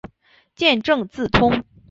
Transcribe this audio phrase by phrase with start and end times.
[0.55, 1.63] 见正字通。